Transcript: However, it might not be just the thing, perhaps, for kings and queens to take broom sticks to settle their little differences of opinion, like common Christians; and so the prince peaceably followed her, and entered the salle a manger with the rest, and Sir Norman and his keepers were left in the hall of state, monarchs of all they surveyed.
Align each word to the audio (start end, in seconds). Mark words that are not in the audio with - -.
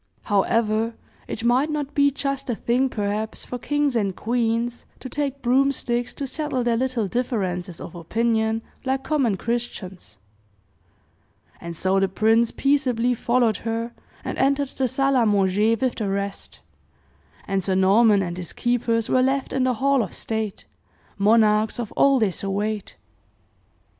However, 0.23 0.95
it 1.27 1.43
might 1.43 1.69
not 1.69 1.93
be 1.93 2.09
just 2.09 2.47
the 2.47 2.55
thing, 2.55 2.89
perhaps, 2.89 3.45
for 3.45 3.59
kings 3.59 3.95
and 3.95 4.15
queens 4.15 4.87
to 4.99 5.07
take 5.07 5.43
broom 5.43 5.71
sticks 5.71 6.11
to 6.15 6.25
settle 6.25 6.63
their 6.63 6.75
little 6.75 7.07
differences 7.07 7.79
of 7.79 7.93
opinion, 7.93 8.63
like 8.83 9.03
common 9.03 9.37
Christians; 9.37 10.17
and 11.59 11.75
so 11.75 11.99
the 11.99 12.07
prince 12.07 12.49
peaceably 12.49 13.13
followed 13.13 13.57
her, 13.57 13.93
and 14.23 14.39
entered 14.39 14.69
the 14.69 14.87
salle 14.87 15.15
a 15.17 15.23
manger 15.23 15.77
with 15.79 15.93
the 15.97 16.09
rest, 16.09 16.61
and 17.47 17.63
Sir 17.63 17.75
Norman 17.75 18.23
and 18.23 18.37
his 18.37 18.53
keepers 18.53 19.07
were 19.07 19.21
left 19.21 19.53
in 19.53 19.65
the 19.65 19.75
hall 19.75 20.01
of 20.01 20.15
state, 20.15 20.65
monarchs 21.19 21.77
of 21.77 21.91
all 21.91 22.17
they 22.17 22.31
surveyed. 22.31 22.93